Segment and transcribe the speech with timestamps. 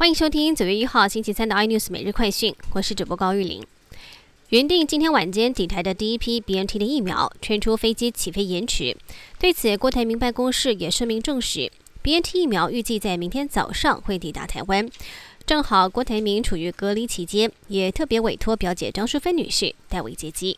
[0.00, 3.62] 欢迎收听九月一号星期三的 iNews 每日快讯，我是主播高玉玲。
[4.48, 8.96] 原定今天晚间抵台的第一批 BNT 的疫苗传出飞机起飞延迟，
[9.38, 11.70] 对此郭台铭办公室也声明证实
[12.02, 14.88] ，BNT 疫苗预计在明天早上会抵达台湾。
[15.44, 20.56] 正好郭台铭处于隔离期间，也特别委托表姐张淑芬女士代为接机。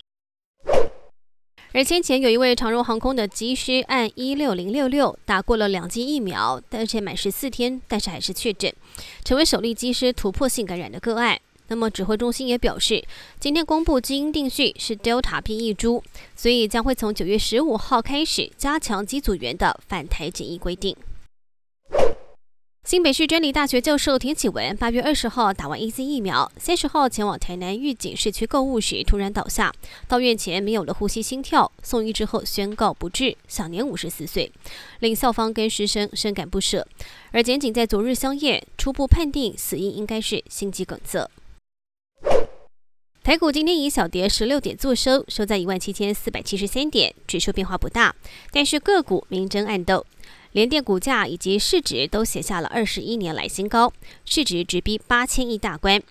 [1.75, 8.71] 而先前有一位长荣航空的机师按一六零六六打过了两剂疫苗，而且满十四天，但是还是确诊，
[9.25, 11.41] 成为首例机师突破性感染的个案。
[11.69, 13.03] 那么指挥中心也表示，
[13.41, 16.03] 今天公布基因定序是 Delta 变异株，
[16.37, 20.95] 所以将会从九月十五号开始加强机组员的返台检疫规定。
[22.85, 29.73] 新北市专利大学教授田启文八月二十号打完 A Z 疫苗，三十号前往台南御景市区购物时突然倒下，
[30.09, 34.51] 到院前没有了呼吸心跳，送医之后宣告不治，享年五十四岁，
[34.99, 36.85] 令校方跟师生深感不舍。
[37.31, 41.31] 而检警在昨日宵夜初步判定死因应该是心肌梗塞。
[43.23, 48.17] 台股今天以小跌十六点作收，收在一万七千四百七十三点，指数变化不大，
[48.51, 50.05] 但是个股明争暗斗。
[50.53, 53.91] 联电股价以及市值都写下了二十一年来新高，
[54.27, 56.03] 市值直逼八千亿大关。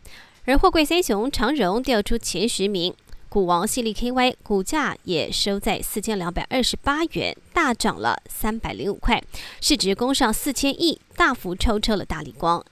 [0.45, 2.91] 而货柜三雄长荣调出前十名，
[3.29, 9.23] 股王系力 KY 股价也收在四千两百二十八元，大涨了三百零五块，
[9.61, 12.65] 市值攻上四千亿，大幅超车了大力光。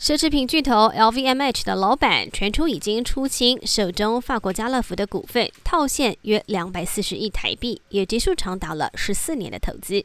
[0.00, 10.02] 奢侈品巨头 LVMH 的老板传出已经出清手中法国家乐福的股份，套现约两百四十亿台币，也结束长达了十四年的投资。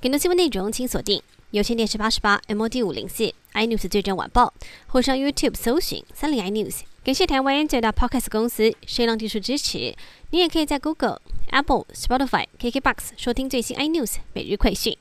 [0.00, 4.54] 更多新闻内容，请锁定有线电视八十八 MOD 五零四 iNews 最正晚报，
[4.86, 6.82] 或上 YouTube 搜寻三零 iNews。
[7.02, 9.96] 感谢台湾最大 Podcast 公司声浪技术支持。
[10.30, 14.96] 你也可以在 Google、Apple、Spotify、KKBox 收听最新 iNews 每日快讯。